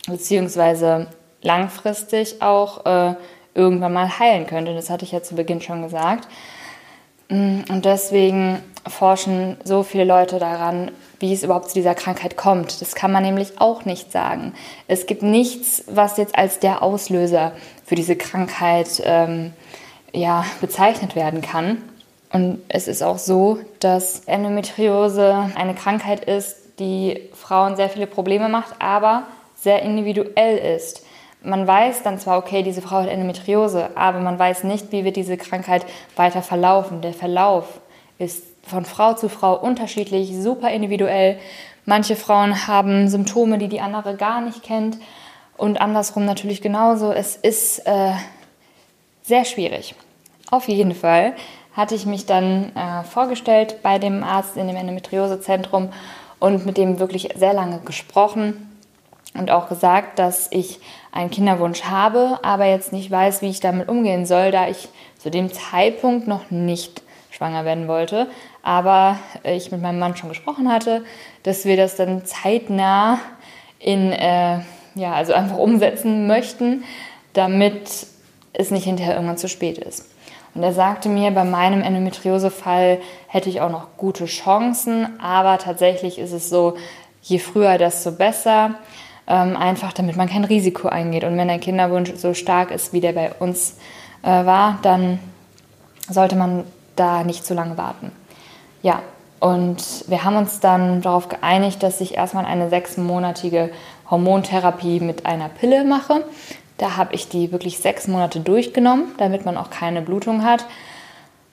beziehungsweise 0.08 1.06
langfristig 1.42 2.40
auch 2.40 2.86
äh, 2.86 3.14
irgendwann 3.54 3.92
mal 3.92 4.18
heilen 4.18 4.46
könnte. 4.46 4.74
Das 4.74 4.90
hatte 4.90 5.04
ich 5.04 5.12
ja 5.12 5.22
zu 5.22 5.34
Beginn 5.34 5.60
schon 5.60 5.82
gesagt. 5.82 6.28
Mm, 7.28 7.60
und 7.68 7.84
deswegen 7.84 8.62
forschen 8.88 9.56
so 9.64 9.82
viele 9.82 10.04
Leute 10.04 10.38
daran, 10.38 10.90
wie 11.20 11.32
es 11.32 11.44
überhaupt 11.44 11.68
zu 11.68 11.74
dieser 11.74 11.94
Krankheit 11.94 12.36
kommt. 12.36 12.80
Das 12.80 12.94
kann 12.94 13.12
man 13.12 13.22
nämlich 13.22 13.60
auch 13.60 13.84
nicht 13.84 14.10
sagen. 14.10 14.54
Es 14.88 15.06
gibt 15.06 15.22
nichts, 15.22 15.84
was 15.86 16.16
jetzt 16.16 16.36
als 16.36 16.58
der 16.58 16.82
Auslöser 16.82 17.52
für 17.86 17.94
diese 17.94 18.16
Krankheit 18.16 19.00
ähm, 19.04 19.52
ja, 20.12 20.44
bezeichnet 20.60 21.14
werden 21.14 21.40
kann. 21.40 21.78
Und 22.32 22.62
es 22.68 22.88
ist 22.88 23.02
auch 23.02 23.18
so, 23.18 23.58
dass 23.78 24.20
Endometriose 24.20 25.52
eine 25.54 25.74
Krankheit 25.74 26.24
ist, 26.24 26.56
die 26.78 27.28
Frauen 27.34 27.76
sehr 27.76 27.90
viele 27.90 28.06
Probleme 28.06 28.48
macht, 28.48 28.74
aber 28.80 29.24
sehr 29.54 29.82
individuell 29.82 30.76
ist. 30.76 31.04
Man 31.44 31.66
weiß 31.66 32.02
dann 32.02 32.18
zwar, 32.18 32.38
okay, 32.38 32.62
diese 32.62 32.82
Frau 32.82 32.96
hat 32.98 33.08
Endometriose, 33.08 33.90
aber 33.96 34.20
man 34.20 34.38
weiß 34.38 34.64
nicht, 34.64 34.92
wie 34.92 35.04
wird 35.04 35.16
diese 35.16 35.36
Krankheit 35.36 35.84
weiter 36.14 36.42
verlaufen. 36.42 37.00
Der 37.00 37.12
Verlauf 37.12 37.80
ist 38.18 38.44
von 38.62 38.84
Frau 38.84 39.14
zu 39.14 39.28
Frau 39.28 39.58
unterschiedlich, 39.58 40.32
super 40.36 40.70
individuell. 40.70 41.38
Manche 41.84 42.14
Frauen 42.14 42.68
haben 42.68 43.08
Symptome, 43.08 43.58
die 43.58 43.68
die 43.68 43.80
andere 43.80 44.16
gar 44.16 44.40
nicht 44.40 44.62
kennt 44.62 44.98
und 45.56 45.80
andersrum 45.80 46.24
natürlich 46.24 46.62
genauso. 46.62 47.12
Es 47.12 47.34
ist 47.34 47.80
äh, 47.86 48.12
sehr 49.22 49.44
schwierig. 49.44 49.96
Auf 50.50 50.68
jeden 50.68 50.94
Fall 50.94 51.34
hatte 51.74 51.94
ich 51.94 52.06
mich 52.06 52.26
dann 52.26 52.70
äh, 52.76 53.02
vorgestellt 53.02 53.82
bei 53.82 53.98
dem 53.98 54.22
Arzt 54.22 54.56
in 54.56 54.68
dem 54.68 54.76
Endometriosezentrum 54.76 55.92
und 56.38 56.66
mit 56.66 56.76
dem 56.76 57.00
wirklich 57.00 57.30
sehr 57.34 57.52
lange 57.52 57.80
gesprochen 57.80 58.71
und 59.34 59.50
auch 59.50 59.68
gesagt, 59.68 60.18
dass 60.18 60.48
ich 60.50 60.80
einen 61.10 61.30
Kinderwunsch 61.30 61.84
habe, 61.84 62.38
aber 62.42 62.66
jetzt 62.66 62.92
nicht 62.92 63.10
weiß, 63.10 63.42
wie 63.42 63.50
ich 63.50 63.60
damit 63.60 63.88
umgehen 63.88 64.26
soll, 64.26 64.50
da 64.50 64.68
ich 64.68 64.88
zu 65.18 65.30
dem 65.30 65.52
Zeitpunkt 65.52 66.26
noch 66.26 66.50
nicht 66.50 67.02
schwanger 67.30 67.64
werden 67.64 67.88
wollte, 67.88 68.28
aber 68.62 69.18
ich 69.44 69.72
mit 69.72 69.80
meinem 69.80 69.98
Mann 69.98 70.16
schon 70.16 70.28
gesprochen 70.28 70.70
hatte, 70.70 71.04
dass 71.42 71.64
wir 71.64 71.76
das 71.76 71.96
dann 71.96 72.24
zeitnah 72.24 73.18
in, 73.78 74.12
äh, 74.12 74.60
ja, 74.94 75.12
also 75.14 75.32
einfach 75.32 75.56
umsetzen 75.56 76.26
möchten, 76.26 76.84
damit 77.32 78.06
es 78.52 78.70
nicht 78.70 78.84
hinterher 78.84 79.14
irgendwann 79.14 79.38
zu 79.38 79.48
spät 79.48 79.78
ist. 79.78 80.12
Und 80.54 80.62
er 80.62 80.74
sagte 80.74 81.08
mir, 81.08 81.30
bei 81.30 81.44
meinem 81.44 81.82
Endometriose-Fall 81.82 83.00
hätte 83.26 83.48
ich 83.48 83.62
auch 83.62 83.70
noch 83.70 83.96
gute 83.96 84.26
Chancen, 84.26 85.18
aber 85.18 85.56
tatsächlich 85.58 86.18
ist 86.18 86.32
es 86.32 86.50
so, 86.50 86.76
je 87.22 87.38
früher, 87.38 87.78
desto 87.78 88.12
besser. 88.12 88.74
Ähm, 89.26 89.56
einfach 89.56 89.92
damit 89.92 90.16
man 90.16 90.28
kein 90.28 90.44
Risiko 90.44 90.88
eingeht. 90.88 91.24
Und 91.24 91.36
wenn 91.36 91.48
der 91.48 91.58
Kinderwunsch 91.58 92.12
so 92.16 92.34
stark 92.34 92.70
ist, 92.70 92.92
wie 92.92 93.00
der 93.00 93.12
bei 93.12 93.32
uns 93.38 93.76
äh, 94.22 94.26
war, 94.26 94.78
dann 94.82 95.20
sollte 96.08 96.36
man 96.36 96.64
da 96.96 97.22
nicht 97.22 97.44
zu 97.46 97.54
lange 97.54 97.78
warten. 97.78 98.10
Ja, 98.82 99.00
und 99.38 100.04
wir 100.08 100.24
haben 100.24 100.36
uns 100.36 100.60
dann 100.60 101.02
darauf 101.02 101.28
geeinigt, 101.28 101.82
dass 101.82 102.00
ich 102.00 102.16
erstmal 102.16 102.44
eine 102.44 102.68
sechsmonatige 102.68 103.70
Hormontherapie 104.10 105.00
mit 105.00 105.26
einer 105.26 105.48
Pille 105.48 105.84
mache. 105.84 106.24
Da 106.78 106.96
habe 106.96 107.14
ich 107.14 107.28
die 107.28 107.52
wirklich 107.52 107.78
sechs 107.78 108.08
Monate 108.08 108.40
durchgenommen, 108.40 109.06
damit 109.18 109.44
man 109.44 109.56
auch 109.56 109.70
keine 109.70 110.02
Blutung 110.02 110.44
hat 110.44 110.64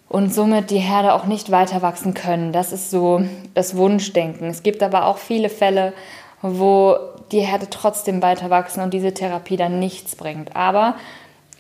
und 0.09 0.33
somit 0.33 0.71
die 0.71 0.77
Herde 0.77 1.13
auch 1.13 1.25
nicht 1.25 1.51
weiter 1.51 1.81
wachsen 1.81 2.13
können. 2.13 2.51
Das 2.51 2.71
ist 2.71 2.91
so 2.91 3.21
das 3.53 3.77
Wunschdenken. 3.77 4.49
Es 4.49 4.63
gibt 4.63 4.83
aber 4.83 5.05
auch 5.05 5.19
viele 5.19 5.49
Fälle, 5.49 5.93
wo 6.41 6.97
die 7.31 7.41
Herde 7.41 7.67
trotzdem 7.69 8.21
weiter 8.21 8.49
wachsen 8.49 8.81
und 8.81 8.93
diese 8.93 9.13
Therapie 9.13 9.57
dann 9.57 9.79
nichts 9.79 10.15
bringt. 10.15 10.55
Aber 10.55 10.95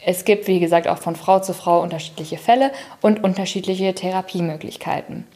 es 0.05 0.25
gibt, 0.25 0.47
wie 0.47 0.59
gesagt, 0.59 0.87
auch 0.87 0.99
von 0.99 1.15
Frau 1.15 1.39
zu 1.39 1.53
Frau 1.53 1.81
unterschiedliche 1.81 2.37
Fälle 2.37 2.71
und 3.01 3.23
unterschiedliche 3.23 3.93
Therapiemöglichkeiten. 3.93 5.27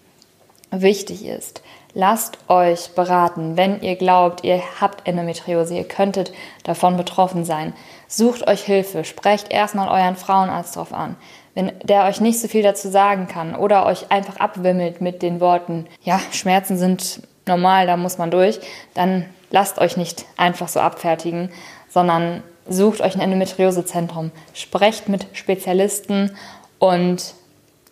Wichtig 0.71 1.25
ist, 1.25 1.61
lasst 1.93 2.39
euch 2.47 2.95
beraten, 2.95 3.57
wenn 3.57 3.81
ihr 3.81 3.95
glaubt, 3.95 4.43
ihr 4.43 4.61
habt 4.81 5.07
Endometriose, 5.07 5.75
ihr 5.75 5.87
könntet 5.87 6.33
davon 6.63 6.97
betroffen 6.97 7.45
sein. 7.45 7.73
Sucht 8.07 8.47
euch 8.47 8.63
Hilfe, 8.63 9.03
sprecht 9.03 9.51
erstmal 9.51 9.89
euren 9.89 10.15
Frauenarzt 10.15 10.75
drauf 10.75 10.93
an. 10.93 11.15
Wenn 11.53 11.71
der 11.83 12.05
euch 12.05 12.21
nicht 12.21 12.39
so 12.39 12.47
viel 12.47 12.63
dazu 12.63 12.89
sagen 12.89 13.27
kann 13.27 13.55
oder 13.55 13.85
euch 13.85 14.11
einfach 14.11 14.37
abwimmelt 14.37 15.01
mit 15.01 15.21
den 15.21 15.39
Worten, 15.39 15.85
ja, 16.01 16.19
Schmerzen 16.31 16.77
sind 16.77 17.21
normal, 17.45 17.87
da 17.87 17.97
muss 17.97 18.17
man 18.17 18.31
durch, 18.31 18.59
dann 18.93 19.25
lasst 19.51 19.79
euch 19.79 19.97
nicht 19.97 20.25
einfach 20.37 20.67
so 20.67 20.79
abfertigen, 20.79 21.49
sondern 21.89 22.43
sucht 22.67 23.01
euch 23.01 23.15
ein 23.15 23.21
Endometriosezentrum, 23.21 24.31
sprecht 24.53 25.09
mit 25.09 25.27
Spezialisten 25.33 26.35
und 26.79 27.33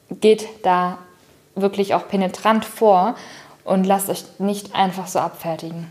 geht 0.10 0.48
da 0.64 0.98
wirklich 1.56 1.94
auch 1.94 2.08
penetrant 2.08 2.66
vor 2.66 3.16
und 3.64 3.86
lasst 3.86 4.10
euch 4.10 4.24
nicht 4.40 4.74
einfach 4.76 5.08
so 5.08 5.20
abfertigen. 5.20 5.90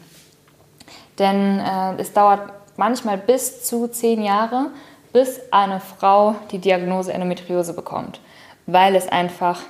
Denn 1.19 1.61
äh, 1.61 1.95
es 1.99 2.13
dauert 2.13 2.41
manchmal 2.77 3.19
bis 3.19 3.63
zu 3.63 3.89
zehn 3.89 4.23
Jahre, 4.23 4.71
bis 5.13 5.41
eine 5.51 5.81
Frau 5.81 6.35
die 6.51 6.59
Diagnose 6.59 7.13
Endometriose 7.13 7.75
bekommt, 7.75 8.21
weil 8.67 8.95
es 8.95 9.09
einfach 9.09 9.61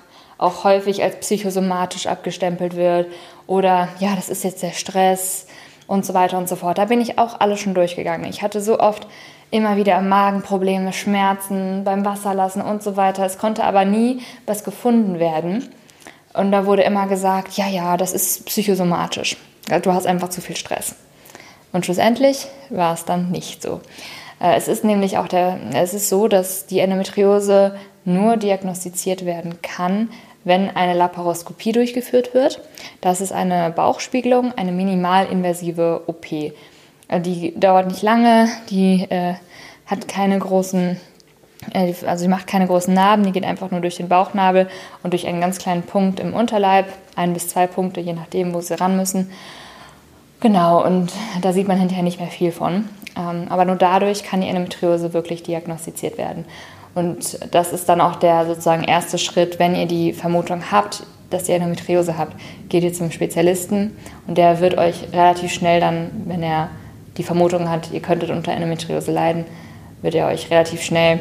auch 0.41 0.65
häufig 0.65 1.03
als 1.03 1.17
psychosomatisch 1.17 2.07
abgestempelt 2.07 2.75
wird 2.75 3.09
oder 3.47 3.89
ja, 3.99 4.17
das 4.17 4.31
ist 4.31 4.43
jetzt 4.43 4.63
der 4.63 4.73
Stress 4.73 5.47
und 5.87 6.07
so 6.07 6.15
weiter 6.15 6.39
und 6.39 6.49
so 6.49 6.57
fort. 6.57 6.79
Da 6.79 6.87
bin 6.87 7.01
ich 7.01 7.19
auch 7.19 7.41
alle 7.41 7.57
schon 7.57 7.75
durchgegangen. 7.75 8.29
Ich 8.31 8.43
hatte 8.43 8.61
so 8.61 8.81
oft 8.81 9.07
immer 9.51 9.77
wieder 9.77 10.01
Magenprobleme, 10.01 10.93
Schmerzen 10.93 11.85
beim 11.85 12.05
Wasserlassen 12.05 12.63
und 12.63 12.83
so 12.83 12.97
weiter. 12.97 13.27
Es 13.27 13.37
konnte 13.37 13.65
aber 13.65 13.85
nie 13.85 14.23
was 14.47 14.65
gefunden 14.65 15.19
werden. 15.19 15.69
Und 16.33 16.53
da 16.53 16.65
wurde 16.65 16.83
immer 16.83 17.07
gesagt, 17.07 17.57
ja, 17.59 17.69
ja, 17.69 17.97
das 17.97 18.13
ist 18.13 18.47
psychosomatisch. 18.47 19.37
Du 19.83 19.93
hast 19.93 20.07
einfach 20.07 20.29
zu 20.31 20.41
viel 20.41 20.57
Stress. 20.57 20.95
Und 21.73 21.85
schlussendlich 21.85 22.47
war 22.71 22.95
es 22.95 23.05
dann 23.05 23.31
nicht 23.31 23.63
so. 23.63 23.81
Äh, 24.41 24.57
es 24.57 24.69
ist 24.69 24.85
nämlich 24.85 25.19
auch 25.19 25.29
der, 25.29 25.59
es 25.75 25.93
ist 25.93 26.09
so, 26.09 26.29
dass 26.29 26.67
die 26.67 26.79
Endometriose 26.79 27.77
nur 28.05 28.37
diagnostiziert 28.37 29.25
werden 29.27 29.61
kann, 29.63 30.09
wenn 30.45 30.71
eine 30.71 30.95
Laparoskopie 30.95 31.73
durchgeführt 31.73 32.35
wird. 32.35 32.61
Das 33.01 33.21
ist 33.21 33.33
eine 33.33 33.71
Bauchspiegelung, 33.71 34.53
eine 34.57 34.73
minimalinvasive 34.73 36.03
OP. 36.07 36.33
Äh, 36.33 36.53
die 37.21 37.59
dauert 37.59 37.89
nicht 37.89 38.03
lange, 38.03 38.49
die 38.71 39.07
äh, 39.11 39.35
hat 39.87 40.09
keine 40.09 40.39
großen, 40.39 40.99
äh, 41.73 41.93
also 42.07 42.25
die 42.25 42.31
macht 42.31 42.47
keine 42.47 42.67
großen 42.67 42.95
Narben, 42.95 43.25
die 43.25 43.33
geht 43.33 43.45
einfach 43.45 43.71
nur 43.71 43.81
durch 43.81 43.97
den 43.97 44.09
Bauchnabel 44.09 44.69
und 45.03 45.13
durch 45.13 45.27
einen 45.27 45.41
ganz 45.41 45.59
kleinen 45.59 45.83
Punkt 45.83 46.21
im 46.21 46.35
Unterleib, 46.35 46.87
ein 47.17 47.35
bis 47.35 47.49
zwei 47.49 47.67
Punkte, 47.67 48.01
je 48.01 48.13
nachdem, 48.13 48.55
wo 48.55 48.61
sie 48.61 48.79
ran 48.79 48.97
müssen. 48.97 49.31
Genau, 50.41 50.83
und 50.83 51.13
da 51.43 51.53
sieht 51.53 51.69
man 51.69 51.79
hinterher 51.79 52.03
nicht 52.03 52.19
mehr 52.19 52.31
viel 52.31 52.51
von. 52.51 52.89
Ähm, 53.15 53.47
aber 53.51 53.67
nur 53.67 53.77
dadurch 53.77 54.25
kann 54.25 54.41
die 54.41 54.49
Endometriose 54.49 55.13
wirklich 55.13 55.43
diagnostiziert 55.43 56.17
werden. 56.17 56.47
Und 56.95 57.39
das 57.55 57.73
ist 57.73 57.89
dann 57.89 58.01
auch 58.01 58.17
der 58.17 58.47
sozusagen 58.47 58.85
erste 58.85 59.19
Schritt, 59.19 59.59
wenn 59.59 59.75
ihr 59.75 59.87
die 59.87 60.13
Vermutung 60.13 60.71
habt, 60.71 61.05
dass 61.31 61.49
ihr 61.49 61.55
Endometriose 61.55 62.19
habt, 62.19 62.35
geht 62.69 62.83
ihr 62.83 62.93
zum 62.93 63.11
Spezialisten 63.13 63.97
und 64.27 64.37
der 64.37 64.61
wird 64.61 64.77
euch 64.77 65.13
relativ 65.13 65.53
schnell 65.53 65.81
dann, 65.81 66.11
wenn 66.27 66.43
er 66.43 66.71
die 67.17 67.23
Vermutung 67.23 67.71
hat, 67.71 67.93
ihr 67.93 68.01
könntet 68.01 68.31
unter 68.31 68.53
Endometriose 68.53 69.13
leiden, 69.13 69.45
wird 70.03 70.15
er 70.15 70.27
euch 70.27 70.51
relativ 70.51 70.83
schnell 70.83 71.21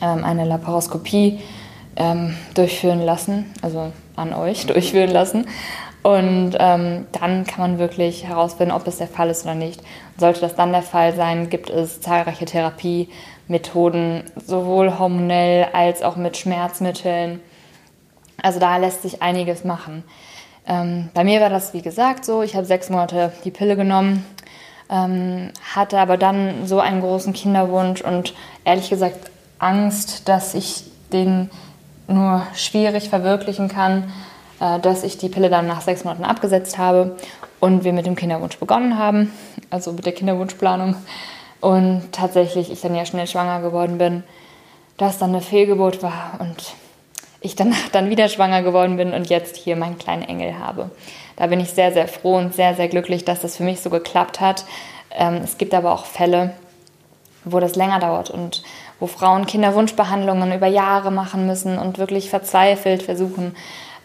ähm, 0.00 0.24
eine 0.24 0.44
Laparoskopie 0.44 1.40
ähm, 1.96 2.36
durchführen 2.54 3.00
lassen, 3.00 3.46
also 3.62 3.92
an 4.16 4.32
euch 4.32 4.66
durchführen 4.66 5.10
lassen. 5.10 5.46
Und 6.02 6.54
ähm, 6.58 7.06
dann 7.12 7.46
kann 7.46 7.60
man 7.60 7.78
wirklich 7.78 8.26
herausfinden, 8.26 8.74
ob 8.74 8.86
es 8.86 8.98
der 8.98 9.06
Fall 9.06 9.30
ist 9.30 9.44
oder 9.44 9.54
nicht. 9.54 9.80
sollte 10.18 10.40
das 10.40 10.54
dann 10.54 10.72
der 10.72 10.82
Fall 10.82 11.14
sein, 11.14 11.48
gibt 11.48 11.70
es 11.70 12.02
zahlreiche 12.02 12.44
Therapiemethoden, 13.48 14.24
sowohl 14.46 14.98
hormonell 14.98 15.68
als 15.72 16.02
auch 16.02 16.16
mit 16.16 16.36
Schmerzmitteln. 16.36 17.40
Also 18.42 18.60
da 18.60 18.76
lässt 18.76 19.02
sich 19.02 19.22
einiges 19.22 19.64
machen. 19.64 20.04
Ähm, 20.66 21.10
bei 21.14 21.24
mir 21.24 21.40
war 21.40 21.50
das 21.50 21.74
wie 21.74 21.82
gesagt 21.82 22.24
so, 22.24 22.42
ich 22.42 22.56
habe 22.56 22.66
sechs 22.66 22.90
Monate 22.90 23.32
die 23.44 23.50
Pille 23.50 23.76
genommen, 23.76 24.24
ähm, 24.90 25.50
hatte 25.74 25.98
aber 25.98 26.16
dann 26.16 26.66
so 26.66 26.80
einen 26.80 27.00
großen 27.00 27.32
Kinderwunsch 27.32 28.00
und 28.00 28.34
ehrlich 28.64 28.90
gesagt 28.90 29.30
Angst, 29.58 30.28
dass 30.28 30.54
ich 30.54 30.84
den 31.12 31.50
nur 32.08 32.46
schwierig 32.54 33.08
verwirklichen 33.08 33.68
kann 33.68 34.12
äh, 34.60 34.78
dass 34.80 35.02
ich 35.04 35.18
die 35.18 35.28
Pille 35.28 35.50
dann 35.50 35.66
nach 35.66 35.80
sechs 35.80 36.04
Monaten 36.04 36.24
abgesetzt 36.24 36.78
habe 36.78 37.16
und 37.60 37.84
wir 37.84 37.92
mit 37.92 38.06
dem 38.06 38.14
Kinderwunsch 38.14 38.58
begonnen 38.58 38.98
haben, 38.98 39.32
also 39.70 39.92
mit 39.92 40.06
der 40.06 40.12
Kinderwunschplanung. 40.12 40.96
Und 41.60 42.12
tatsächlich 42.12 42.70
ich 42.70 42.80
dann 42.80 42.94
ja 42.94 43.06
schnell 43.06 43.26
schwanger 43.26 43.60
geworden 43.60 43.98
bin, 43.98 44.22
dass 44.96 45.18
dann 45.18 45.30
eine 45.30 45.40
Fehlgeburt 45.40 46.02
war 46.02 46.38
und 46.38 46.74
ich 47.40 47.56
danach 47.56 47.88
dann 47.92 48.10
wieder 48.10 48.28
schwanger 48.28 48.62
geworden 48.62 48.96
bin 48.96 49.12
und 49.12 49.28
jetzt 49.28 49.56
hier 49.56 49.76
meinen 49.76 49.98
kleinen 49.98 50.22
Engel 50.22 50.58
habe. 50.58 50.90
Da 51.36 51.46
bin 51.46 51.60
ich 51.60 51.70
sehr, 51.70 51.92
sehr 51.92 52.08
froh 52.08 52.36
und 52.36 52.54
sehr, 52.54 52.74
sehr 52.74 52.88
glücklich, 52.88 53.24
dass 53.24 53.40
das 53.40 53.56
für 53.56 53.64
mich 53.64 53.80
so 53.80 53.90
geklappt 53.90 54.40
hat. 54.40 54.64
Ähm, 55.10 55.40
es 55.44 55.58
gibt 55.58 55.74
aber 55.74 55.92
auch 55.92 56.06
Fälle, 56.06 56.54
wo 57.44 57.60
das 57.60 57.76
länger 57.76 57.98
dauert 57.98 58.30
und 58.30 58.62
wo 59.00 59.06
Frauen 59.06 59.46
Kinderwunschbehandlungen 59.46 60.52
über 60.54 60.66
Jahre 60.66 61.10
machen 61.10 61.46
müssen 61.46 61.78
und 61.78 61.98
wirklich 61.98 62.30
verzweifelt 62.30 63.02
versuchen, 63.02 63.54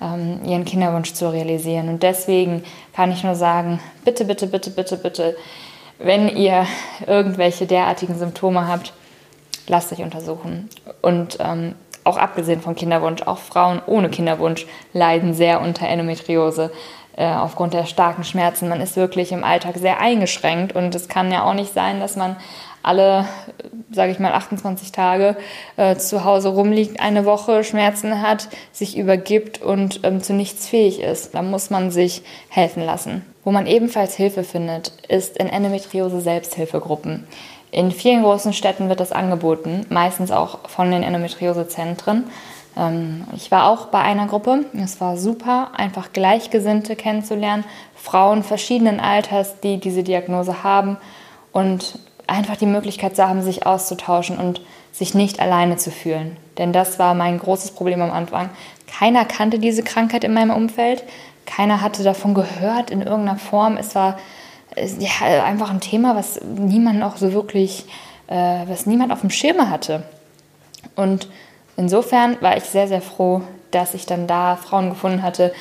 ähm, 0.01 0.41
ihren 0.43 0.65
Kinderwunsch 0.65 1.13
zu 1.13 1.31
realisieren. 1.31 1.87
Und 1.87 2.03
deswegen 2.03 2.63
kann 2.93 3.11
ich 3.11 3.23
nur 3.23 3.35
sagen, 3.35 3.79
bitte, 4.03 4.25
bitte, 4.25 4.47
bitte, 4.47 4.71
bitte, 4.71 4.97
bitte, 4.97 5.37
wenn 5.99 6.29
ihr 6.29 6.65
irgendwelche 7.05 7.67
derartigen 7.67 8.17
Symptome 8.17 8.67
habt, 8.67 8.93
lasst 9.67 9.91
euch 9.91 10.01
untersuchen. 10.01 10.69
Und 11.01 11.37
ähm, 11.39 11.75
auch 12.03 12.17
abgesehen 12.17 12.61
vom 12.61 12.75
Kinderwunsch, 12.75 13.21
auch 13.23 13.37
Frauen 13.37 13.81
ohne 13.85 14.09
Kinderwunsch 14.09 14.65
leiden 14.93 15.33
sehr 15.33 15.61
unter 15.61 15.87
Endometriose 15.87 16.71
äh, 17.15 17.27
aufgrund 17.27 17.73
der 17.73 17.85
starken 17.85 18.23
Schmerzen. 18.23 18.69
Man 18.69 18.81
ist 18.81 18.95
wirklich 18.95 19.31
im 19.31 19.43
Alltag 19.43 19.77
sehr 19.77 19.99
eingeschränkt 19.99 20.73
und 20.73 20.95
es 20.95 21.09
kann 21.09 21.31
ja 21.31 21.43
auch 21.43 21.53
nicht 21.53 21.73
sein, 21.73 21.99
dass 21.99 22.15
man 22.15 22.37
alle, 22.81 23.25
sage 23.91 24.11
ich 24.13 24.19
mal, 24.19 24.31
28 24.31 24.93
Tage 24.93 25.35
äh, 25.75 25.97
zu 25.97 26.23
Hause 26.23 26.49
rumliegt, 26.49 27.01
eine 27.01 27.25
Woche 27.25 27.65
Schmerzen 27.65 28.21
hat, 28.21 28.47
sich 28.71 28.97
übergibt 28.97 29.61
und 29.61 29.99
ähm, 30.03 30.23
zu 30.23 30.33
nichts 30.33 30.67
fähig 30.67 31.01
ist. 31.01 31.35
Da 31.35 31.41
muss 31.41 31.69
man 31.69 31.91
sich 31.91 32.23
helfen 32.47 32.83
lassen. 32.83 33.25
Wo 33.49 33.53
man 33.53 33.65
ebenfalls 33.65 34.13
Hilfe 34.13 34.43
findet, 34.43 34.91
ist 35.07 35.35
in 35.35 35.47
Endometriose 35.47 36.21
Selbsthilfegruppen. 36.21 37.25
In 37.71 37.89
vielen 37.89 38.21
großen 38.21 38.53
Städten 38.53 38.89
wird 38.89 38.99
das 38.99 39.11
angeboten, 39.11 39.87
meistens 39.89 40.29
auch 40.29 40.69
von 40.69 40.91
den 40.91 41.01
Endometriosezentren. 41.01 42.25
Ähm, 42.77 43.23
ich 43.35 43.49
war 43.49 43.67
auch 43.67 43.87
bei 43.87 44.01
einer 44.01 44.27
Gruppe. 44.27 44.65
Es 44.75 45.01
war 45.01 45.17
super, 45.17 45.69
einfach 45.75 46.13
Gleichgesinnte 46.13 46.95
kennenzulernen, 46.95 47.63
Frauen 47.95 48.43
verschiedenen 48.43 48.99
Alters, 48.99 49.59
die 49.61 49.79
diese 49.79 50.03
Diagnose 50.03 50.61
haben 50.61 50.97
und 51.51 51.97
einfach 52.27 52.55
die 52.55 52.67
Möglichkeit 52.67 53.15
zu 53.15 53.27
haben, 53.27 53.41
sich 53.41 53.65
auszutauschen 53.65 54.37
und 54.37 54.61
sich 54.91 55.15
nicht 55.15 55.39
alleine 55.39 55.77
zu 55.77 55.89
fühlen. 55.89 56.37
Denn 56.59 56.71
das 56.71 56.99
war 56.99 57.15
mein 57.15 57.39
großes 57.39 57.71
Problem 57.71 58.03
am 58.03 58.11
Anfang. 58.11 58.51
Keiner 58.85 59.25
kannte 59.25 59.57
diese 59.57 59.81
Krankheit 59.81 60.23
in 60.23 60.35
meinem 60.35 60.51
Umfeld. 60.51 61.03
Keiner 61.49 61.81
hatte 61.81 62.03
davon 62.03 62.35
gehört 62.35 62.91
in 62.91 63.01
irgendeiner 63.01 63.39
Form. 63.39 63.75
Es 63.75 63.95
war 63.95 64.17
ja, 64.77 65.43
einfach 65.43 65.71
ein 65.71 65.81
Thema, 65.81 66.15
was 66.15 66.39
niemand 66.41 67.01
auch 67.01 67.17
so 67.17 67.33
wirklich, 67.33 67.85
äh, 68.27 68.67
was 68.67 68.85
niemand 68.85 69.11
auf 69.11 69.21
dem 69.21 69.31
Schirm 69.31 69.69
hatte. 69.69 70.03
Und 70.95 71.27
insofern 71.75 72.37
war 72.41 72.55
ich 72.55 72.65
sehr, 72.65 72.87
sehr 72.87 73.01
froh, 73.01 73.41
dass 73.71 73.95
ich 73.95 74.05
dann 74.05 74.27
da 74.27 74.57
Frauen 74.57 74.89
gefunden 74.89 75.23
hatte, 75.23 75.51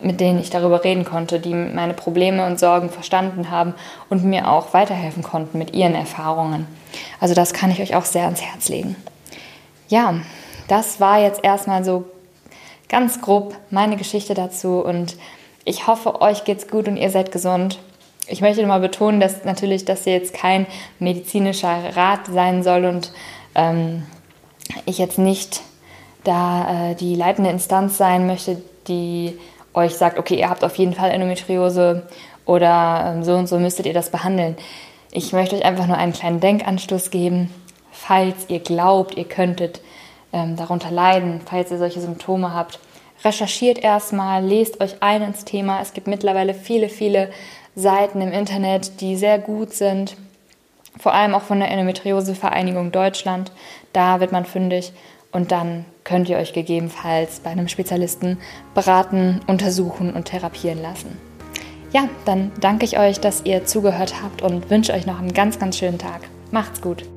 mit 0.00 0.20
denen 0.20 0.40
ich 0.40 0.50
darüber 0.50 0.82
reden 0.82 1.04
konnte, 1.04 1.38
die 1.38 1.54
meine 1.54 1.94
Probleme 1.94 2.44
und 2.44 2.58
Sorgen 2.58 2.90
verstanden 2.90 3.50
haben 3.50 3.74
und 4.10 4.24
mir 4.24 4.50
auch 4.50 4.74
weiterhelfen 4.74 5.22
konnten 5.22 5.58
mit 5.58 5.74
ihren 5.74 5.94
Erfahrungen. 5.94 6.66
Also 7.20 7.34
das 7.34 7.52
kann 7.52 7.70
ich 7.70 7.80
euch 7.80 7.94
auch 7.94 8.04
sehr 8.04 8.24
ans 8.24 8.42
Herz 8.42 8.68
legen. 8.68 8.96
Ja, 9.88 10.14
das 10.66 11.00
war 11.00 11.20
jetzt 11.20 11.44
erstmal 11.44 11.84
so 11.84 12.04
ganz 12.88 13.20
grob 13.20 13.56
meine 13.70 13.96
Geschichte 13.96 14.34
dazu 14.34 14.80
und 14.80 15.16
ich 15.64 15.86
hoffe, 15.86 16.20
euch 16.20 16.44
geht's 16.44 16.68
gut 16.68 16.86
und 16.86 16.96
ihr 16.96 17.10
seid 17.10 17.32
gesund. 17.32 17.78
Ich 18.28 18.40
möchte 18.40 18.60
nochmal 18.60 18.80
betonen, 18.80 19.20
dass 19.20 19.44
natürlich 19.44 19.84
das 19.84 20.04
hier 20.04 20.14
jetzt 20.14 20.34
kein 20.34 20.66
medizinischer 20.98 21.96
Rat 21.96 22.26
sein 22.26 22.62
soll 22.62 22.84
und 22.84 23.12
ähm, 23.54 24.04
ich 24.84 24.98
jetzt 24.98 25.18
nicht 25.18 25.62
da 26.24 26.90
äh, 26.90 26.94
die 26.94 27.14
leitende 27.14 27.50
Instanz 27.50 27.96
sein 27.96 28.26
möchte, 28.26 28.60
die 28.88 29.38
euch 29.74 29.94
sagt, 29.94 30.18
okay, 30.18 30.38
ihr 30.38 30.48
habt 30.48 30.64
auf 30.64 30.76
jeden 30.76 30.94
Fall 30.94 31.10
Endometriose 31.10 32.06
oder 32.44 33.12
ähm, 33.14 33.24
so 33.24 33.34
und 33.34 33.48
so 33.48 33.58
müsstet 33.58 33.86
ihr 33.86 33.94
das 33.94 34.10
behandeln. 34.10 34.56
Ich 35.12 35.32
möchte 35.32 35.56
euch 35.56 35.64
einfach 35.64 35.86
nur 35.86 35.96
einen 35.96 36.12
kleinen 36.12 36.40
Denkanstoß 36.40 37.10
geben, 37.10 37.52
falls 37.92 38.48
ihr 38.48 38.60
glaubt, 38.60 39.16
ihr 39.16 39.24
könntet 39.24 39.80
ähm, 40.36 40.56
darunter 40.56 40.90
leiden, 40.90 41.40
falls 41.44 41.70
ihr 41.70 41.78
solche 41.78 42.00
Symptome 42.00 42.52
habt. 42.52 42.78
Recherchiert 43.24 43.78
erstmal, 43.78 44.44
lest 44.44 44.80
euch 44.80 44.96
ein 45.00 45.22
ins 45.22 45.44
Thema. 45.44 45.80
Es 45.80 45.94
gibt 45.94 46.06
mittlerweile 46.06 46.52
viele, 46.52 46.90
viele 46.90 47.30
Seiten 47.74 48.20
im 48.20 48.32
Internet, 48.32 49.00
die 49.00 49.16
sehr 49.16 49.38
gut 49.38 49.72
sind. 49.72 50.16
Vor 50.98 51.14
allem 51.14 51.34
auch 51.34 51.42
von 51.42 51.58
der 51.58 51.70
Endometriose-Vereinigung 51.70 52.92
Deutschland. 52.92 53.50
Da 53.92 54.20
wird 54.20 54.32
man 54.32 54.44
fündig 54.44 54.92
und 55.32 55.52
dann 55.52 55.84
könnt 56.04 56.28
ihr 56.28 56.36
euch 56.36 56.52
gegebenenfalls 56.52 57.40
bei 57.40 57.50
einem 57.50 57.68
Spezialisten 57.68 58.38
beraten, 58.74 59.40
untersuchen 59.46 60.12
und 60.14 60.26
therapieren 60.26 60.80
lassen. 60.80 61.18
Ja, 61.92 62.08
dann 62.26 62.52
danke 62.60 62.84
ich 62.84 62.98
euch, 62.98 63.20
dass 63.20 63.44
ihr 63.44 63.64
zugehört 63.64 64.22
habt 64.22 64.42
und 64.42 64.70
wünsche 64.70 64.92
euch 64.92 65.06
noch 65.06 65.18
einen 65.18 65.32
ganz, 65.32 65.58
ganz 65.58 65.78
schönen 65.78 65.98
Tag. 65.98 66.20
Macht's 66.50 66.80
gut! 66.82 67.15